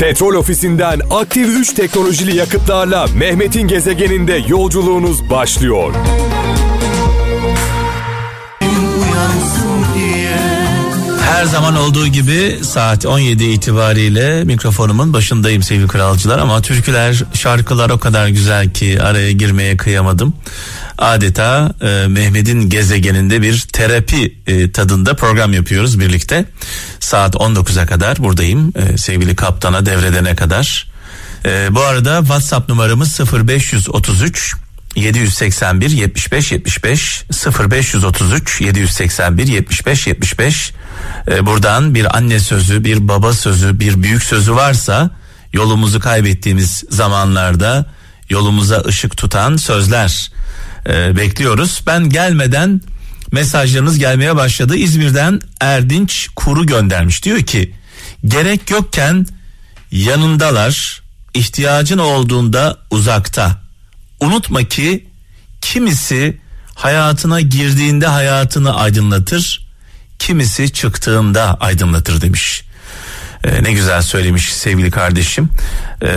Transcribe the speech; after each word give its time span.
Petrol 0.00 0.34
ofisinden 0.34 1.00
aktif 1.10 1.48
3 1.48 1.72
teknolojili 1.72 2.36
yakıtlarla 2.36 3.06
Mehmet'in 3.16 3.68
gezegeninde 3.68 4.40
yolculuğunuz 4.48 5.30
başlıyor. 5.30 5.94
Her 11.34 11.44
zaman 11.44 11.76
olduğu 11.76 12.06
gibi 12.06 12.58
saat 12.62 13.06
17 13.06 13.44
itibariyle 13.44 14.44
mikrofonumun 14.44 15.12
başındayım 15.12 15.62
sevgili 15.62 15.88
kralcılar 15.88 16.38
ama 16.38 16.62
türküler, 16.62 17.22
şarkılar 17.34 17.90
o 17.90 17.98
kadar 17.98 18.28
güzel 18.28 18.70
ki 18.70 19.02
araya 19.02 19.32
girmeye 19.32 19.76
kıyamadım. 19.76 20.34
Adeta 20.98 21.74
e, 21.80 22.06
Mehmet'in 22.08 22.70
gezegeninde 22.70 23.42
bir 23.42 23.60
terapi 23.60 24.38
e, 24.46 24.72
tadında 24.72 25.16
program 25.16 25.52
yapıyoruz 25.52 26.00
birlikte. 26.00 26.44
Saat 27.00 27.34
19'a 27.34 27.86
kadar 27.86 28.18
buradayım 28.18 28.72
e, 28.76 28.98
sevgili 28.98 29.36
kaptana 29.36 29.86
devredene 29.86 30.36
kadar. 30.36 30.86
E, 31.44 31.68
bu 31.70 31.80
arada 31.80 32.20
WhatsApp 32.20 32.68
numaramız 32.68 33.20
0533 33.48 34.63
781 34.96 35.90
75 35.90 36.52
75 36.52 37.24
0533 37.60 38.60
781 38.60 39.46
75 39.46 40.06
75 40.06 40.72
ee, 41.28 41.46
buradan 41.46 41.94
bir 41.94 42.16
anne 42.16 42.40
sözü 42.40 42.84
bir 42.84 43.08
baba 43.08 43.32
sözü 43.32 43.80
bir 43.80 44.02
büyük 44.02 44.22
sözü 44.22 44.54
varsa 44.54 45.10
yolumuzu 45.52 46.00
kaybettiğimiz 46.00 46.84
zamanlarda 46.90 47.86
yolumuza 48.30 48.82
ışık 48.86 49.16
tutan 49.16 49.56
sözler 49.56 50.30
e, 50.88 51.16
bekliyoruz. 51.16 51.82
Ben 51.86 52.10
gelmeden 52.10 52.80
mesajlarınız 53.32 53.98
gelmeye 53.98 54.36
başladı. 54.36 54.76
İzmir'den 54.76 55.40
Erdinç 55.60 56.28
Kuru 56.36 56.66
göndermiş. 56.66 57.24
Diyor 57.24 57.40
ki 57.40 57.74
gerek 58.24 58.70
yokken 58.70 59.26
yanındalar 59.90 61.02
ihtiyacın 61.34 61.98
olduğunda 61.98 62.78
uzakta 62.90 63.63
unutma 64.24 64.62
ki 64.62 65.06
kimisi 65.60 66.36
hayatına 66.74 67.40
girdiğinde 67.40 68.06
hayatını 68.06 68.76
aydınlatır, 68.76 69.66
kimisi 70.18 70.72
çıktığında 70.72 71.54
aydınlatır 71.60 72.20
demiş. 72.20 72.64
Ee, 73.44 73.62
ne 73.62 73.72
güzel 73.72 74.02
söylemiş 74.02 74.52
sevgili 74.52 74.90
kardeşim. 74.90 75.48
Ee, 76.02 76.08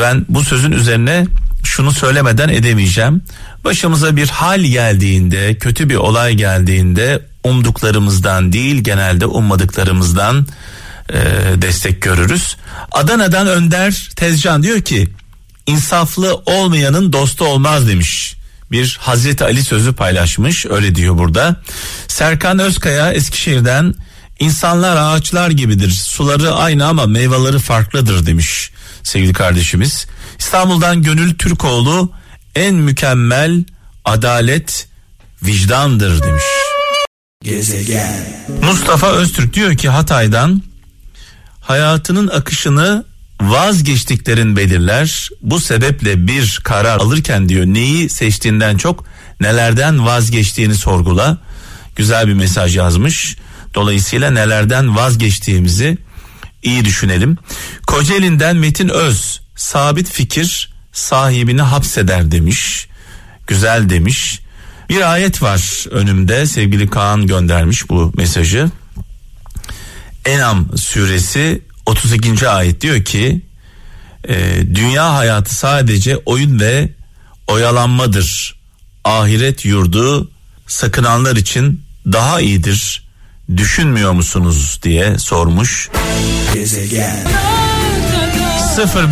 ben 0.00 0.26
bu 0.28 0.44
sözün 0.44 0.72
üzerine 0.72 1.26
şunu 1.64 1.92
söylemeden 1.92 2.48
edemeyeceğim. 2.48 3.22
Başımıza 3.64 4.16
bir 4.16 4.28
hal 4.28 4.60
geldiğinde, 4.60 5.54
kötü 5.54 5.88
bir 5.90 5.96
olay 5.96 6.34
geldiğinde 6.34 7.22
umduklarımızdan 7.44 8.52
değil 8.52 8.84
genelde 8.84 9.26
ummadıklarımızdan 9.26 10.46
e, 11.10 11.16
destek 11.62 12.02
görürüz. 12.02 12.56
Adana'dan 12.92 13.46
Önder 13.46 14.10
Tezcan 14.16 14.62
diyor 14.62 14.80
ki 14.80 15.08
insaflı 15.66 16.34
olmayanın 16.46 17.12
dostu 17.12 17.44
olmaz 17.44 17.88
demiş. 17.88 18.34
Bir 18.70 18.98
Hazreti 19.00 19.44
Ali 19.44 19.64
sözü 19.64 19.94
paylaşmış 19.94 20.66
öyle 20.66 20.94
diyor 20.94 21.18
burada. 21.18 21.56
Serkan 22.08 22.58
Özkaya 22.58 23.12
Eskişehir'den 23.12 23.94
insanlar 24.38 24.96
ağaçlar 24.96 25.50
gibidir 25.50 25.90
suları 25.90 26.54
aynı 26.54 26.86
ama 26.86 27.06
meyveleri 27.06 27.58
farklıdır 27.58 28.26
demiş 28.26 28.70
sevgili 29.02 29.32
kardeşimiz. 29.32 30.06
İstanbul'dan 30.38 31.02
Gönül 31.02 31.34
Türkoğlu 31.34 32.12
en 32.54 32.74
mükemmel 32.74 33.64
adalet 34.04 34.88
vicdandır 35.42 36.22
demiş. 36.22 36.44
Gezegen. 37.42 38.26
Mustafa 38.62 39.12
Öztürk 39.12 39.54
diyor 39.54 39.76
ki 39.76 39.88
Hatay'dan 39.88 40.62
hayatının 41.60 42.28
akışını 42.28 43.04
vazgeçtiklerin 43.40 44.56
belirler. 44.56 45.28
Bu 45.42 45.60
sebeple 45.60 46.26
bir 46.26 46.60
karar 46.64 46.98
alırken 46.98 47.48
diyor 47.48 47.66
neyi 47.66 48.08
seçtiğinden 48.08 48.76
çok 48.76 49.04
nelerden 49.40 50.06
vazgeçtiğini 50.06 50.74
sorgula. 50.74 51.38
Güzel 51.96 52.28
bir 52.28 52.34
mesaj 52.34 52.76
yazmış. 52.76 53.36
Dolayısıyla 53.74 54.30
nelerden 54.30 54.96
vazgeçtiğimizi 54.96 55.98
iyi 56.62 56.84
düşünelim. 56.84 57.38
Kocaeli'nden 57.86 58.56
Metin 58.56 58.88
Öz 58.88 59.40
sabit 59.56 60.10
fikir 60.10 60.74
sahibini 60.92 61.62
hapseder 61.62 62.30
demiş. 62.30 62.88
Güzel 63.46 63.90
demiş. 63.90 64.40
Bir 64.88 65.12
ayet 65.12 65.42
var 65.42 65.86
önümde 65.90 66.46
sevgili 66.46 66.90
Kaan 66.90 67.26
göndermiş 67.26 67.88
bu 67.88 68.12
mesajı. 68.16 68.70
Enam 70.24 70.78
suresi 70.78 71.62
32. 71.86 72.48
ayet 72.48 72.80
diyor 72.80 73.04
ki 73.04 73.42
e, 74.28 74.34
dünya 74.74 75.14
hayatı 75.14 75.54
sadece 75.54 76.16
oyun 76.16 76.60
ve 76.60 76.88
oyalanmadır. 77.46 78.54
Ahiret 79.04 79.64
yurdu 79.64 80.30
sakınanlar 80.66 81.36
için 81.36 81.82
daha 82.12 82.40
iyidir. 82.40 83.04
Düşünmüyor 83.56 84.12
musunuz 84.12 84.80
diye 84.82 85.18
sormuş. 85.18 85.90
Gezegen. 86.54 87.26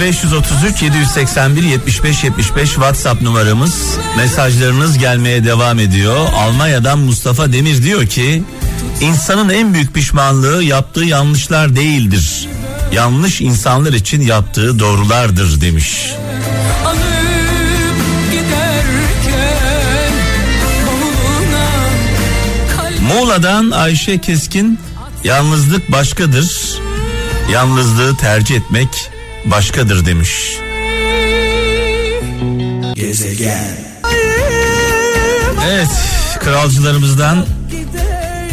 0533 0.01 0.83
781 0.83 1.63
75 1.63 2.25
75 2.25 2.69
WhatsApp 2.69 3.23
numaramız. 3.23 3.97
Mesajlarınız 4.17 4.99
gelmeye 4.99 5.45
devam 5.45 5.79
ediyor. 5.79 6.27
Almanya'dan 6.35 6.99
Mustafa 6.99 7.53
Demir 7.53 7.83
diyor 7.83 8.07
ki 8.07 8.43
insanın 9.01 9.49
en 9.49 9.75
büyük 9.75 9.95
pişmanlığı 9.95 10.63
yaptığı 10.65 11.05
yanlışlar 11.05 11.77
değildir 11.77 12.49
yanlış 12.93 13.41
insanlar 13.41 13.93
için 13.93 14.21
yaptığı 14.21 14.79
doğrulardır 14.79 15.61
demiş. 15.61 16.13
Muğla'dan 23.09 23.71
Ayşe 23.71 24.19
Keskin 24.19 24.79
yalnızlık 25.25 25.93
başkadır. 25.93 26.79
Yalnızlığı 27.53 28.17
tercih 28.17 28.57
etmek 28.57 28.89
başkadır 29.45 30.07
demiş. 30.07 30.31
Gezegen. 32.95 33.77
Evet 35.71 35.89
kralcılarımızdan 36.41 37.47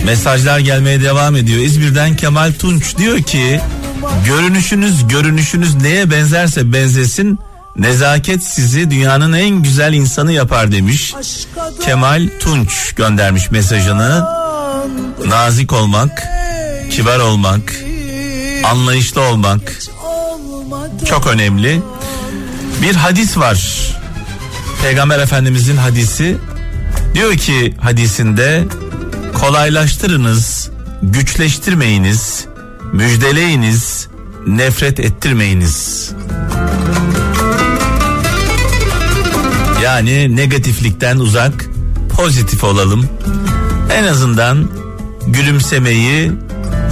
mesajlar 0.05 0.59
gelmeye 0.59 1.01
devam 1.01 1.35
ediyor. 1.35 1.59
İzmir'den 1.59 2.15
Kemal 2.15 2.53
Tunç 2.59 2.97
diyor 2.97 3.21
ki 3.21 3.61
Görünüşünüz 4.25 5.07
görünüşünüz 5.07 5.75
neye 5.75 6.11
benzerse 6.11 6.73
benzesin 6.73 7.39
nezaket 7.75 8.43
sizi 8.43 8.91
dünyanın 8.91 9.33
en 9.33 9.49
güzel 9.63 9.93
insanı 9.93 10.31
yapar 10.31 10.71
demiş. 10.71 11.13
Kemal 11.85 12.29
Tunç 12.39 12.93
göndermiş 12.95 13.51
mesajını. 13.51 14.25
Nazik 15.25 15.73
olmak, 15.73 16.23
kibar 16.91 17.19
olmak, 17.19 17.75
anlayışlı 18.63 19.21
olmak 19.21 19.61
çok 21.09 21.27
önemli. 21.27 21.81
Bir 22.81 22.95
hadis 22.95 23.37
var. 23.37 23.89
Peygamber 24.81 25.19
Efendimizin 25.19 25.77
hadisi 25.77 26.37
diyor 27.13 27.37
ki 27.37 27.73
hadisinde 27.81 28.63
kolaylaştırınız, 29.33 30.69
güçleştirmeyiniz, 31.01 32.45
müjdeleyiniz, 32.93 33.98
nefret 34.47 34.99
ettirmeyiniz. 34.99 36.11
Yani 39.83 40.35
negatiflikten 40.35 41.17
uzak, 41.17 41.65
pozitif 42.15 42.63
olalım. 42.63 43.09
En 43.93 44.03
azından 44.03 44.69
gülümsemeyi, 45.27 46.31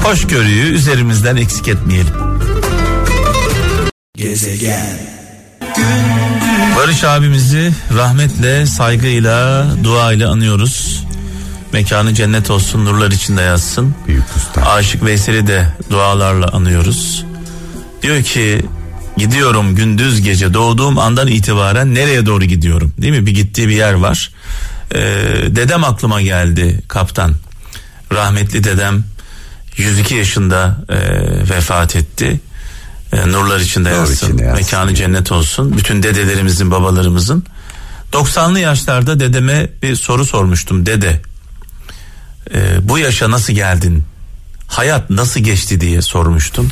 hoşgörüyü 0.04 0.74
üzerimizden 0.74 1.36
eksik 1.36 1.68
etmeyelim. 1.68 2.14
Gezegen. 4.16 5.00
Barış 6.78 7.04
abimizi 7.04 7.72
rahmetle, 7.98 8.66
saygıyla, 8.66 9.68
duayla 9.84 10.32
anıyoruz. 10.32 11.04
Mekanı 11.74 12.14
cennet 12.14 12.50
olsun, 12.50 12.86
nurlar 12.86 13.12
içinde 13.12 13.42
yazsın. 13.42 13.96
Büyük 14.08 14.24
usta. 14.36 14.62
Aşık 14.62 15.06
Veysel'i 15.06 15.48
de 15.48 15.68
dualarla 15.90 16.48
anıyoruz. 16.48 17.26
Diyor 18.02 18.24
ki 18.24 18.66
gidiyorum 19.18 19.76
gündüz 19.76 20.22
gece 20.22 20.54
doğduğum 20.54 20.98
andan 20.98 21.28
itibaren 21.28 21.96
nereye 21.96 22.26
doğru 22.26 22.46
gidiyorum? 22.46 22.94
Değil 22.98 23.14
mi? 23.14 23.26
Bir 23.26 23.32
gittiği 23.32 23.68
bir 23.68 23.76
yer 23.76 23.94
var. 23.94 24.32
Ee, 24.96 25.00
dedem 25.48 25.84
aklıma 25.84 26.22
geldi 26.22 26.82
kaptan. 26.88 27.34
Rahmetli 28.14 28.64
dedem 28.64 29.04
102 29.78 30.16
yaşında 30.16 30.78
e, 30.90 30.98
vefat 31.50 31.96
etti. 31.96 32.40
E, 33.14 33.32
nurlar 33.32 33.60
içinde 33.60 33.90
yatsın. 33.90 34.36
mekanı 34.36 34.96
cennet 34.96 35.32
olsun. 35.32 35.78
Bütün 35.78 36.04
dedelerimizin 36.04 36.72
babalarımızın. 36.72 37.44
90'lı 38.14 38.60
yaşlarda 38.60 39.20
dedeme 39.20 39.70
bir 39.84 39.96
soru 39.96 40.26
sormuştum. 40.26 40.86
Dede 40.86 41.22
e, 42.54 42.90
bu 42.90 42.98
yaşa 42.98 43.32
nasıl 43.32 43.54
geldin? 43.54 44.04
Hayat 44.68 45.10
nasıl 45.10 45.40
geçti? 45.40 45.82
diye 45.82 46.02
sormuştum 46.02 46.72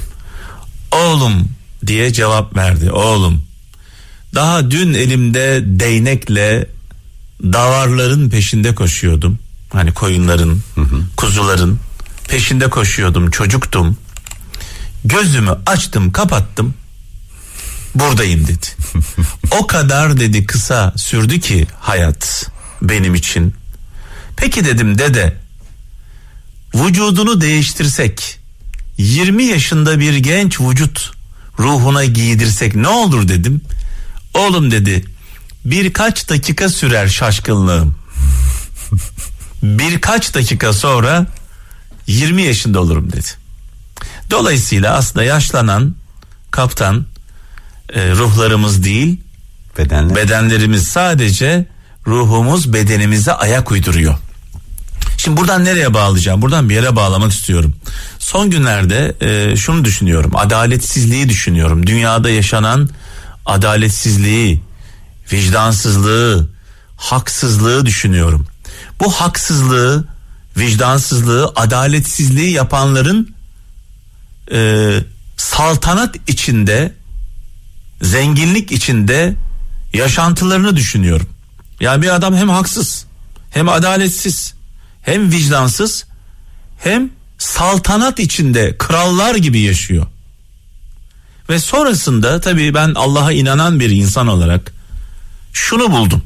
oğlum 1.05 1.49
diye 1.87 2.13
cevap 2.13 2.55
verdi. 2.55 2.91
Oğlum 2.91 3.41
daha 4.35 4.71
dün 4.71 4.93
elimde 4.93 5.61
değnekle 5.65 6.67
davarların 7.43 8.29
peşinde 8.29 8.75
koşuyordum. 8.75 9.39
Hani 9.73 9.93
koyunların, 9.93 10.59
hı 10.75 10.81
hı. 10.81 11.01
kuzuların 11.17 11.79
peşinde 12.27 12.69
koşuyordum. 12.69 13.31
Çocuktum. 13.31 13.97
Gözümü 15.05 15.51
açtım, 15.65 16.11
kapattım. 16.11 16.73
Buradayım 17.95 18.47
dedi. 18.47 18.67
o 19.51 19.67
kadar 19.67 20.19
dedi 20.19 20.45
kısa 20.45 20.93
sürdü 20.97 21.39
ki 21.39 21.67
hayat 21.79 22.49
benim 22.81 23.15
için. 23.15 23.53
Peki 24.37 24.65
dedim 24.65 24.97
dede 24.97 25.37
vücudunu 26.75 27.41
değiştirsek 27.41 28.34
20 28.97 29.43
yaşında 29.43 29.99
bir 29.99 30.15
genç 30.15 30.61
vücut 30.61 31.11
ruhuna 31.59 32.05
giydirsek 32.05 32.75
ne 32.75 32.87
olur 32.87 33.27
dedim. 33.27 33.61
Oğlum 34.33 34.71
dedi 34.71 35.05
birkaç 35.65 36.29
dakika 36.29 36.69
sürer 36.69 37.07
şaşkınlığım. 37.07 37.95
birkaç 39.63 40.35
dakika 40.35 40.73
sonra 40.73 41.27
20 42.07 42.41
yaşında 42.41 42.79
olurum 42.79 43.11
dedi. 43.11 43.27
Dolayısıyla 44.31 44.93
aslında 44.93 45.25
yaşlanan 45.25 45.95
kaptan 46.51 47.05
e, 47.93 48.11
ruhlarımız 48.11 48.83
değil 48.83 49.21
Bedenler. 49.77 50.15
bedenlerimiz 50.15 50.87
sadece 50.87 51.65
ruhumuz 52.07 52.73
bedenimize 52.73 53.33
ayak 53.33 53.71
uyduruyor. 53.71 54.15
Şimdi 55.25 55.37
buradan 55.37 55.65
nereye 55.65 55.93
bağlayacağım? 55.93 56.41
Buradan 56.41 56.69
bir 56.69 56.75
yere 56.75 56.95
bağlamak 56.95 57.31
istiyorum. 57.31 57.75
Son 58.19 58.49
günlerde 58.49 59.15
e, 59.21 59.55
şunu 59.55 59.85
düşünüyorum. 59.85 60.31
Adaletsizliği 60.35 61.29
düşünüyorum. 61.29 61.87
Dünyada 61.87 62.29
yaşanan 62.29 62.89
adaletsizliği, 63.45 64.61
vicdansızlığı, 65.33 66.49
haksızlığı 66.97 67.85
düşünüyorum. 67.85 68.47
Bu 68.99 69.11
haksızlığı, 69.11 70.07
vicdansızlığı, 70.57 71.53
adaletsizliği 71.55 72.51
yapanların 72.51 73.35
e, 74.51 74.91
saltanat 75.37 76.15
içinde, 76.27 76.93
zenginlik 78.01 78.71
içinde 78.71 79.35
yaşantılarını 79.93 80.75
düşünüyorum. 80.75 81.27
Yani 81.79 82.01
bir 82.01 82.15
adam 82.15 82.35
hem 82.35 82.49
haksız, 82.49 83.05
hem 83.49 83.69
adaletsiz, 83.69 84.54
hem 85.05 85.31
vicdansız, 85.31 86.05
hem 86.77 87.09
saltanat 87.37 88.19
içinde 88.19 88.77
krallar 88.77 89.35
gibi 89.35 89.59
yaşıyor. 89.59 90.07
Ve 91.49 91.59
sonrasında 91.59 92.41
tabii 92.41 92.73
ben 92.73 92.93
Allah'a 92.95 93.31
inanan 93.31 93.79
bir 93.79 93.89
insan 93.89 94.27
olarak 94.27 94.73
şunu 95.53 95.91
buldum. 95.91 96.23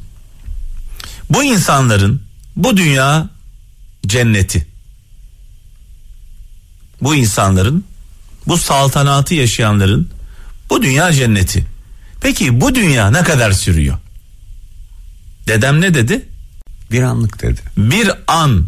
Bu 1.30 1.44
insanların 1.44 2.22
bu 2.56 2.76
dünya 2.76 3.28
cenneti. 4.06 4.66
Bu 7.02 7.14
insanların 7.14 7.84
bu 8.46 8.58
saltanatı 8.58 9.34
yaşayanların 9.34 10.10
bu 10.70 10.82
dünya 10.82 11.12
cenneti. 11.12 11.66
Peki 12.20 12.60
bu 12.60 12.74
dünya 12.74 13.10
ne 13.10 13.22
kadar 13.22 13.52
sürüyor? 13.52 13.98
Dedem 15.46 15.80
ne 15.80 15.94
dedi? 15.94 16.29
Bir 16.90 17.02
anlık 17.02 17.42
dedi. 17.42 17.60
Bir 17.76 18.10
an. 18.26 18.66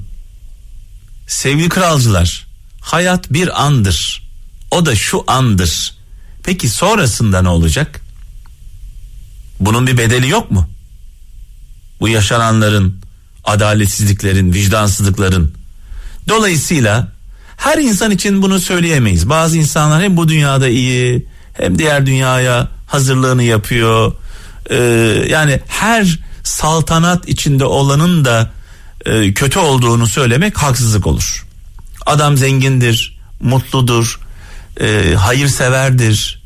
Sevgili 1.27 1.69
kralcılar, 1.69 2.47
hayat 2.81 3.33
bir 3.33 3.63
andır. 3.63 4.29
O 4.71 4.87
da 4.87 4.95
şu 4.95 5.25
andır. 5.27 5.95
Peki 6.43 6.69
sonrasında 6.69 7.43
ne 7.43 7.49
olacak? 7.49 8.01
Bunun 9.61 9.87
bir 9.87 9.99
bedeli 9.99 10.29
yok 10.29 10.51
mu? 10.51 10.69
Bu 12.01 12.09
yaşananların, 12.09 13.01
adaletsizliklerin, 13.45 14.53
vicdansızlıkların. 14.53 15.55
Dolayısıyla 16.29 17.13
her 17.57 17.79
insan 17.79 18.11
için 18.11 18.43
bunu 18.43 18.61
söyleyemeyiz. 18.61 19.29
Bazı 19.29 19.59
insanlar 19.59 20.03
hem 20.03 20.17
bu 20.17 20.29
dünyada 20.29 20.69
iyi 20.69 21.27
hem 21.53 21.79
diğer 21.79 22.07
dünyaya 22.07 22.69
hazırlığını 22.87 23.43
yapıyor. 23.43 24.13
Ee, 24.71 24.77
yani 25.31 25.61
her 25.67 26.19
saltanat 26.45 27.29
içinde 27.29 27.65
olanın 27.65 28.25
da 28.25 28.51
e, 29.07 29.35
kötü 29.35 29.59
olduğunu 29.59 30.07
söylemek 30.07 30.59
haksızlık 30.59 31.07
olur. 31.07 31.47
Adam 32.07 32.37
zengindir, 32.37 33.19
mutludur, 33.41 34.21
e, 34.81 35.15
hayırseverdir, 35.15 36.43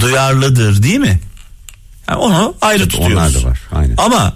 duyarlıdır 0.00 0.82
değil 0.82 0.98
mi? 0.98 1.20
Yani 2.08 2.18
onu 2.18 2.54
ayrı 2.60 2.82
evet, 2.82 2.90
tutuyoruz. 2.90 3.16
Onlar 3.16 3.34
da 3.34 3.48
var. 3.48 3.60
Aynen. 3.72 3.94
Ama 3.98 4.34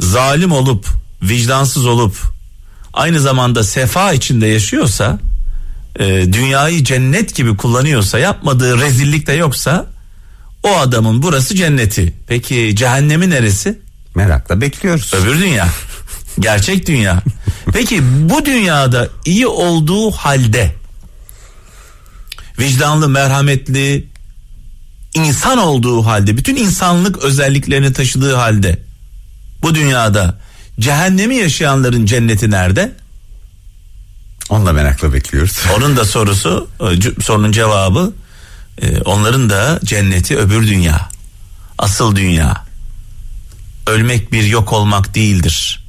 zalim 0.00 0.52
olup, 0.52 0.86
vicdansız 1.22 1.86
olup, 1.86 2.16
aynı 2.92 3.20
zamanda 3.20 3.64
sefa 3.64 4.12
içinde 4.12 4.46
yaşıyorsa, 4.46 5.18
e, 5.98 6.04
dünyayı 6.32 6.84
cennet 6.84 7.34
gibi 7.34 7.56
kullanıyorsa, 7.56 8.18
yapmadığı 8.18 8.78
rezillik 8.78 9.26
de 9.26 9.32
yoksa, 9.32 9.86
o 10.62 10.76
adamın 10.76 11.22
burası 11.22 11.54
cenneti. 11.54 12.14
Peki 12.26 12.72
cehennemi 12.76 13.30
neresi? 13.30 13.78
Merakla 14.14 14.60
bekliyoruz. 14.60 15.14
Öbür 15.14 15.40
dünya. 15.40 15.68
Gerçek 16.40 16.86
dünya. 16.86 17.22
Peki 17.72 18.02
bu 18.30 18.44
dünyada 18.44 19.08
iyi 19.24 19.46
olduğu 19.46 20.10
halde 20.10 20.74
vicdanlı, 22.58 23.08
merhametli, 23.08 24.06
insan 25.14 25.58
olduğu 25.58 26.06
halde, 26.06 26.36
bütün 26.36 26.56
insanlık 26.56 27.18
özelliklerini 27.18 27.92
taşıdığı 27.92 28.34
halde 28.34 28.78
bu 29.62 29.74
dünyada 29.74 30.38
cehennemi 30.80 31.36
yaşayanların 31.36 32.06
cenneti 32.06 32.50
nerede? 32.50 32.92
Onu 34.50 34.66
da 34.66 34.72
merakla 34.72 35.12
bekliyoruz. 35.12 35.58
Onun 35.76 35.96
da 35.96 36.04
sorusu, 36.04 36.68
e, 36.80 37.22
sorunun 37.22 37.52
cevabı 37.52 38.12
e, 38.78 39.00
onların 39.00 39.50
da 39.50 39.80
cenneti 39.84 40.38
öbür 40.38 40.66
dünya. 40.68 41.08
Asıl 41.78 42.16
dünya. 42.16 42.64
Ölmek 43.86 44.32
bir 44.32 44.44
yok 44.44 44.72
olmak 44.72 45.14
değildir. 45.14 45.84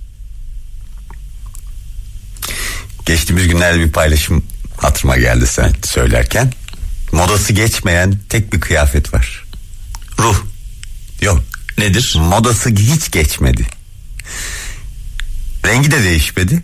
Geçtiğimiz 3.05 3.47
günlerde 3.47 3.79
bir 3.79 3.91
paylaşım 3.91 4.43
hatırıma 4.77 5.17
geldi 5.17 5.47
sen 5.47 5.73
söylerken. 5.83 6.53
Modası 7.11 7.53
geçmeyen 7.53 8.19
tek 8.29 8.53
bir 8.53 8.59
kıyafet 8.59 9.13
var. 9.13 9.45
Ruh. 10.19 10.43
Yok. 11.21 11.43
Nedir? 11.77 12.15
Modası 12.19 12.69
hiç 12.69 13.11
geçmedi. 13.11 13.67
Rengi 15.65 15.91
de 15.91 16.03
değişmedi. 16.03 16.63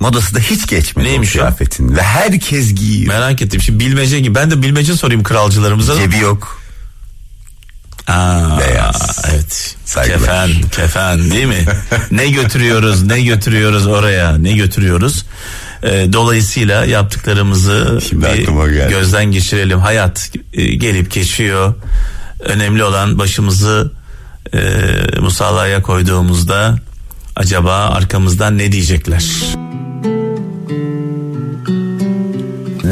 Modası 0.00 0.34
da 0.34 0.38
hiç 0.38 0.66
geçmedi 0.66 1.08
Neymiş 1.08 1.28
o 1.28 1.32
kıyafetin. 1.32 1.96
Ve 1.96 2.02
herkes 2.02 2.74
giyiyor. 2.74 3.14
Merak 3.14 3.42
ettim. 3.42 3.60
Şimdi 3.60 3.84
bilmece 3.84 4.20
gibi. 4.20 4.34
Ben 4.34 4.50
de 4.50 4.62
bilmece 4.62 4.94
sorayım 4.94 5.22
kralcılarımıza. 5.22 5.96
Cebi 5.96 6.18
yok. 6.18 6.60
Aa, 8.06 8.58
Beyaz. 8.58 9.24
Evet. 9.32 9.76
Saygılar. 9.84 10.18
Kefen, 10.18 10.68
kefen 10.70 11.30
değil 11.30 11.46
mi? 11.46 11.64
ne 12.10 12.30
götürüyoruz, 12.30 13.02
ne 13.02 13.22
götürüyoruz 13.22 13.86
oraya, 13.86 14.38
ne 14.38 14.52
götürüyoruz? 14.52 15.24
E, 15.82 16.12
dolayısıyla 16.12 16.84
yaptıklarımızı 16.84 18.00
gözden 18.88 19.24
geçirelim. 19.24 19.78
Hayat 19.78 20.30
e, 20.52 20.74
gelip 20.74 21.10
geçiyor. 21.12 21.74
Önemli 22.40 22.84
olan 22.84 23.18
başımızı 23.18 23.92
e, 24.54 24.60
musallaya 25.20 25.82
koyduğumuzda 25.82 26.78
acaba 27.36 27.74
arkamızdan 27.74 28.58
ne 28.58 28.72
diyecekler? 28.72 29.24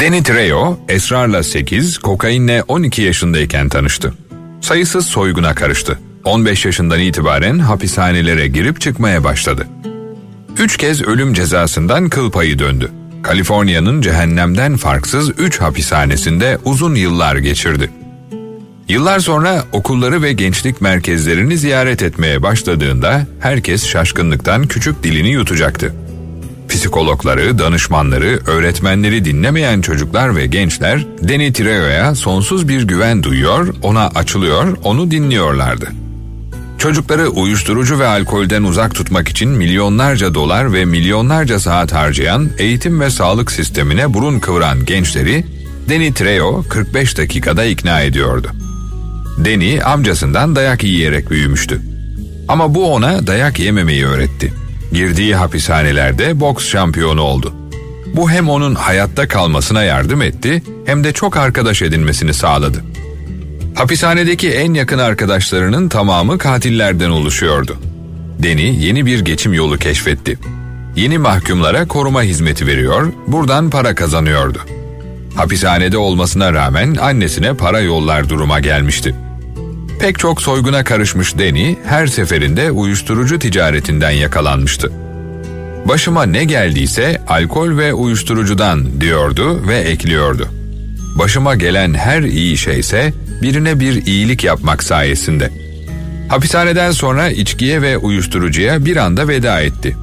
Danny 0.01 0.23
Trejo, 0.23 0.79
esrarla 0.89 1.43
8, 1.43 1.99
kokainle 1.99 2.63
12 2.63 3.03
yaşındayken 3.03 3.69
tanıştı. 3.69 4.15
Sayısız 4.61 5.07
soyguna 5.07 5.55
karıştı. 5.55 5.99
15 6.25 6.65
yaşından 6.65 7.01
itibaren 7.01 7.59
hapishanelere 7.59 8.49
girip 8.49 8.81
çıkmaya 8.81 9.25
başladı. 9.25 9.67
Üç 10.59 10.77
kez 10.77 11.03
ölüm 11.03 11.35
cezasından 11.35 12.09
kıl 12.09 12.31
payı 12.31 12.59
döndü. 12.59 12.91
Kaliforniya'nın 13.23 14.01
cehennemden 14.01 14.77
farksız 14.77 15.31
üç 15.39 15.61
hapishanesinde 15.61 16.59
uzun 16.65 16.95
yıllar 16.95 17.37
geçirdi. 17.37 17.91
Yıllar 18.89 19.19
sonra 19.19 19.65
okulları 19.73 20.23
ve 20.23 20.33
gençlik 20.33 20.81
merkezlerini 20.81 21.59
ziyaret 21.59 22.03
etmeye 22.03 22.43
başladığında 22.43 23.27
herkes 23.41 23.87
şaşkınlıktan 23.87 24.67
küçük 24.67 25.03
dilini 25.03 25.31
yutacaktı. 25.31 25.95
Psikologları, 26.77 27.59
danışmanları, 27.59 28.41
öğretmenleri 28.47 29.25
dinlemeyen 29.25 29.81
çocuklar 29.81 30.37
ve 30.37 30.47
gençler 30.47 31.07
Deni 31.23 31.53
Treo'ya 31.53 32.15
sonsuz 32.15 32.69
bir 32.69 32.83
güven 32.83 33.23
duyuyor, 33.23 33.75
ona 33.83 34.07
açılıyor, 34.07 34.77
onu 34.85 35.11
dinliyorlardı. 35.11 35.89
Çocukları 36.79 37.29
uyuşturucu 37.29 37.99
ve 37.99 38.07
alkolden 38.07 38.63
uzak 38.63 38.95
tutmak 38.95 39.29
için 39.29 39.51
milyonlarca 39.51 40.35
dolar 40.35 40.73
ve 40.73 40.85
milyonlarca 40.85 41.61
saat 41.61 41.93
harcayan 41.93 42.51
eğitim 42.59 43.01
ve 43.01 43.11
sağlık 43.11 43.53
sistemine 43.53 44.15
burun 44.15 44.39
kıvıran 44.39 44.85
gençleri 44.85 45.45
Danny 45.91 46.13
Trejo 46.15 46.63
45 46.69 47.19
dakikada 47.19 47.65
ikna 47.65 48.01
ediyordu. 48.01 48.51
Danny 49.39 49.83
amcasından 49.85 50.57
dayak 50.57 50.85
yiyerek 50.85 51.31
büyümüştü. 51.31 51.83
Ama 52.49 52.75
bu 52.75 52.93
ona 52.93 53.27
dayak 53.27 53.59
yememeyi 53.59 54.07
öğretti. 54.07 54.66
Girdiği 54.93 55.35
hapishanelerde 55.35 56.41
boks 56.41 56.69
şampiyonu 56.69 57.21
oldu. 57.21 57.55
Bu 58.15 58.31
hem 58.31 58.49
onun 58.49 58.75
hayatta 58.75 59.29
kalmasına 59.29 59.83
yardım 59.83 60.23
etti 60.23 60.63
hem 60.87 61.05
de 61.05 61.13
çok 61.13 61.37
arkadaş 61.37 61.83
edinmesini 61.83 62.35
sağladı. 62.35 62.85
Hapishanedeki 63.75 64.51
en 64.51 64.75
yakın 64.75 64.99
arkadaşlarının 64.99 65.89
tamamı 65.89 66.39
katillerden 66.39 67.11
oluşuyordu. 67.11 67.77
Deni 68.39 68.85
yeni 68.85 69.07
bir 69.07 69.21
geçim 69.21 69.53
yolu 69.55 69.79
keşfetti. 69.79 70.39
Yeni 70.97 71.19
mahkumlara 71.19 71.89
koruma 71.89 72.23
hizmeti 72.23 72.67
veriyor, 72.67 73.13
buradan 73.27 73.71
para 73.71 73.95
kazanıyordu. 73.95 74.59
Hapishanede 75.37 75.99
olmasına 75.99 76.53
rağmen 76.53 76.95
annesine 76.95 77.55
para 77.55 77.81
yollar 77.81 78.29
duruma 78.29 78.61
gelmişti. 78.61 79.15
Pek 80.01 80.19
çok 80.19 80.43
soyguna 80.43 80.85
karışmış 80.85 81.39
Deni 81.39 81.79
her 81.87 82.07
seferinde 82.07 82.71
uyuşturucu 82.71 83.39
ticaretinden 83.39 84.11
yakalanmıştı. 84.11 84.93
Başıma 85.85 86.23
ne 86.23 86.45
geldiyse 86.45 87.23
alkol 87.29 87.77
ve 87.79 87.95
uyuşturucudan 87.95 89.01
diyordu 89.01 89.69
ve 89.69 89.77
ekliyordu. 89.77 90.49
Başıma 91.19 91.55
gelen 91.55 91.95
her 91.95 92.23
iyi 92.23 92.57
şeyse 92.57 93.13
birine 93.43 93.81
bir 93.81 94.07
iyilik 94.07 94.45
yapmak 94.45 94.83
sayesinde. 94.83 95.51
Hapishaneden 96.29 96.91
sonra 96.91 97.31
içkiye 97.31 97.83
ve 97.83 97.99
uyuşturucuya 97.99 98.85
bir 98.85 98.97
anda 98.97 99.29
veda 99.29 99.61
etti. 99.61 99.97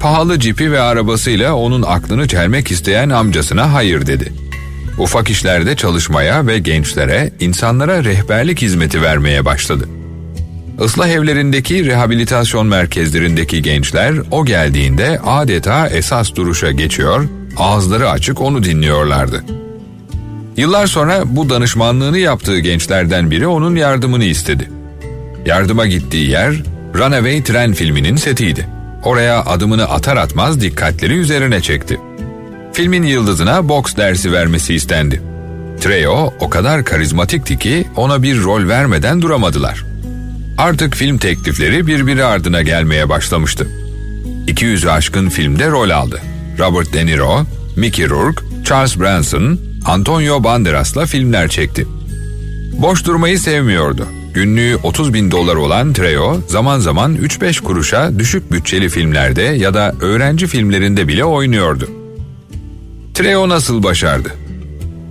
Pahalı 0.00 0.40
cipi 0.40 0.72
ve 0.72 0.80
arabasıyla 0.80 1.54
onun 1.54 1.82
aklını 1.82 2.28
çelmek 2.28 2.70
isteyen 2.70 3.10
amcasına 3.10 3.72
hayır 3.72 4.06
dedi. 4.06 4.32
Ufak 4.98 5.30
işlerde 5.30 5.76
çalışmaya 5.76 6.46
ve 6.46 6.58
gençlere, 6.58 7.32
insanlara 7.40 8.04
rehberlik 8.04 8.62
hizmeti 8.62 9.02
vermeye 9.02 9.44
başladı. 9.44 9.88
Islah 10.84 11.08
evlerindeki 11.08 11.86
rehabilitasyon 11.86 12.66
merkezlerindeki 12.66 13.62
gençler 13.62 14.14
o 14.30 14.44
geldiğinde 14.44 15.20
adeta 15.26 15.88
esas 15.88 16.34
duruşa 16.34 16.70
geçiyor, 16.70 17.28
ağızları 17.56 18.10
açık 18.10 18.40
onu 18.40 18.64
dinliyorlardı. 18.64 19.44
Yıllar 20.56 20.86
sonra 20.86 21.22
bu 21.26 21.50
danışmanlığını 21.50 22.18
yaptığı 22.18 22.58
gençlerden 22.58 23.30
biri 23.30 23.46
onun 23.46 23.76
yardımını 23.76 24.24
istedi. 24.24 24.70
Yardıma 25.46 25.86
gittiği 25.86 26.30
yer 26.30 26.54
Runaway 26.94 27.42
Tren 27.42 27.72
filminin 27.72 28.16
setiydi. 28.16 28.68
Oraya 29.04 29.44
adımını 29.44 29.84
atar 29.84 30.16
atmaz 30.16 30.60
dikkatleri 30.60 31.14
üzerine 31.14 31.60
çekti. 31.60 32.00
Filmin 32.76 33.02
yıldızına 33.02 33.68
boks 33.68 33.96
dersi 33.96 34.32
vermesi 34.32 34.74
istendi. 34.74 35.22
Trejo 35.80 36.34
o 36.40 36.50
kadar 36.50 36.84
karizmatikti 36.84 37.58
ki 37.58 37.86
ona 37.96 38.22
bir 38.22 38.42
rol 38.42 38.68
vermeden 38.68 39.22
duramadılar. 39.22 39.84
Artık 40.58 40.94
film 40.94 41.18
teklifleri 41.18 41.86
birbiri 41.86 42.24
ardına 42.24 42.62
gelmeye 42.62 43.08
başlamıştı. 43.08 43.68
200'ü 44.46 44.90
aşkın 44.90 45.28
filmde 45.28 45.70
rol 45.70 45.90
aldı. 45.90 46.20
Robert 46.58 46.92
De 46.92 47.06
Niro, 47.06 47.44
Mickey 47.76 48.08
Rourke, 48.08 48.44
Charles 48.64 49.00
Branson, 49.00 49.60
Antonio 49.84 50.44
Banderas'la 50.44 51.06
filmler 51.06 51.48
çekti. 51.48 51.86
Boş 52.78 53.06
durmayı 53.06 53.38
sevmiyordu. 53.40 54.06
Günlüğü 54.34 54.76
30 54.82 55.14
bin 55.14 55.30
dolar 55.30 55.56
olan 55.56 55.92
Trejo 55.92 56.40
zaman 56.48 56.78
zaman 56.78 57.16
3-5 57.16 57.60
kuruşa 57.60 58.18
düşük 58.18 58.52
bütçeli 58.52 58.88
filmlerde 58.88 59.42
ya 59.42 59.74
da 59.74 59.94
öğrenci 60.00 60.46
filmlerinde 60.46 61.08
bile 61.08 61.24
oynuyordu. 61.24 62.05
Trejo 63.16 63.48
nasıl 63.48 63.82
başardı? 63.82 64.32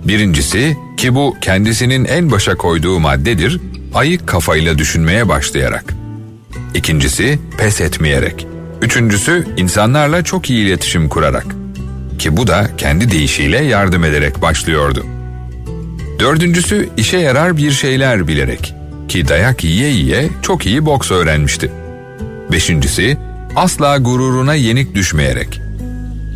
Birincisi 0.04 0.76
ki 0.96 1.14
bu 1.14 1.36
kendisinin 1.40 2.04
en 2.04 2.30
başa 2.30 2.54
koyduğu 2.54 3.00
maddedir, 3.00 3.60
ayık 3.94 4.26
kafayla 4.26 4.78
düşünmeye 4.78 5.28
başlayarak. 5.28 5.94
İkincisi 6.74 7.38
pes 7.58 7.80
etmeyerek. 7.80 8.46
Üçüncüsü 8.82 9.46
insanlarla 9.56 10.24
çok 10.24 10.50
iyi 10.50 10.66
iletişim 10.66 11.08
kurarak. 11.08 11.46
Ki 12.18 12.36
bu 12.36 12.46
da 12.46 12.70
kendi 12.76 13.10
deyişiyle 13.10 13.64
yardım 13.64 14.04
ederek 14.04 14.42
başlıyordu. 14.42 15.06
Dördüncüsü 16.20 16.88
işe 16.96 17.18
yarar 17.18 17.56
bir 17.56 17.70
şeyler 17.70 18.28
bilerek. 18.28 18.74
Ki 19.08 19.28
dayak 19.28 19.64
yiye 19.64 19.88
yiye 19.88 20.28
çok 20.42 20.66
iyi 20.66 20.86
boks 20.86 21.10
öğrenmişti. 21.10 21.72
Beşincisi 22.52 23.16
asla 23.56 23.96
gururuna 23.96 24.54
yenik 24.54 24.94
düşmeyerek. 24.94 25.65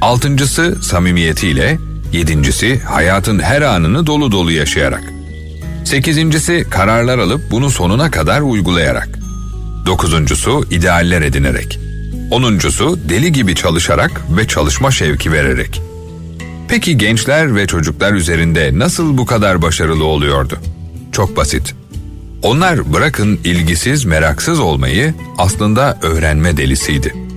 Altıncısı 0.01 0.79
samimiyetiyle, 0.83 1.79
yedincisi 2.13 2.81
hayatın 2.81 3.39
her 3.39 3.63
anını 3.63 4.07
dolu 4.07 4.33
dolu 4.33 4.53
yaşayarak. 4.53 5.03
Sekizincisi 5.85 6.67
kararlar 6.71 7.19
alıp 7.19 7.51
bunu 7.51 7.71
sonuna 7.71 8.11
kadar 8.11 8.41
uygulayarak. 8.41 9.09
Dokuzuncusu 9.87 10.65
idealler 10.71 11.23
edinerek. 11.23 11.79
Onuncusu 12.31 12.99
deli 13.09 13.33
gibi 13.33 13.55
çalışarak 13.55 14.21
ve 14.37 14.47
çalışma 14.47 14.91
şevki 14.91 15.33
vererek. 15.33 15.83
Peki 16.69 16.99
gençler 16.99 17.55
ve 17.57 17.67
çocuklar 17.67 18.13
üzerinde 18.13 18.71
nasıl 18.73 19.19
bu 19.19 19.27
kadar 19.27 19.63
başarılı 19.63 20.05
oluyordu? 20.05 20.59
Çok 21.13 21.37
basit. 21.37 21.75
Onlar 22.43 22.93
bırakın 22.93 23.41
ilgisiz, 23.45 24.05
meraksız 24.05 24.61
olmayı 24.61 25.15
aslında 25.39 25.99
öğrenme 26.03 26.57
delisiydi. 26.57 27.30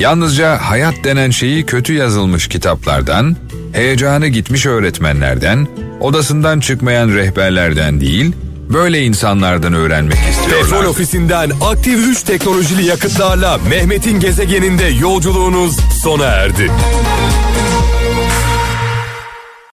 Yalnızca 0.00 0.58
hayat 0.58 0.94
denen 1.04 1.30
şeyi 1.30 1.66
kötü 1.66 1.92
yazılmış 1.92 2.48
kitaplardan, 2.48 3.36
heyecanı 3.72 4.28
gitmiş 4.28 4.66
öğretmenlerden, 4.66 5.68
odasından 6.00 6.60
çıkmayan 6.60 7.08
rehberlerden 7.08 8.00
değil, 8.00 8.32
böyle 8.72 9.02
insanlardan 9.02 9.72
öğrenmek 9.72 10.14
Petrol 10.14 10.30
istiyorlar. 10.30 10.84
ofisinden 10.84 11.50
aktif 11.60 12.08
3 12.08 12.22
teknolojili 12.22 12.84
yakıtlarla 12.84 13.58
Mehmet'in 13.58 14.20
gezegeninde 14.20 14.84
yolculuğunuz 14.84 15.76
sona 16.02 16.24
erdi. 16.24 16.70